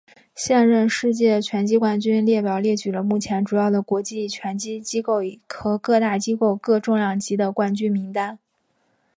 [0.33, 8.39] 现任世界拳击冠军列表列举了目前主要的国际拳击机构和各大机构各重量级的冠军名单。